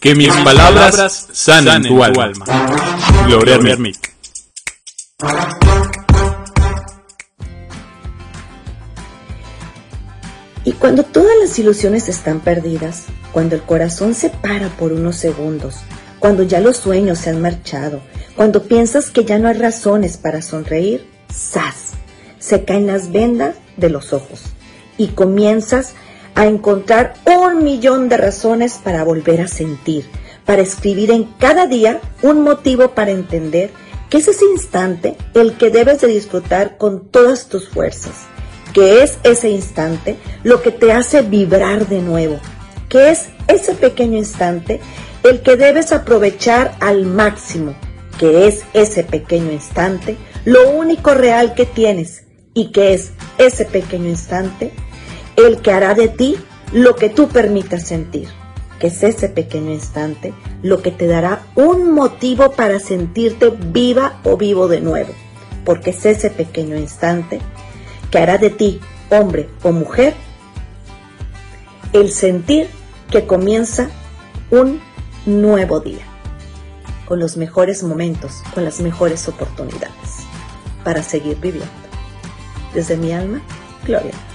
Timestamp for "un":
27.24-27.64, 32.22-32.42, 61.54-61.94, 74.50-74.80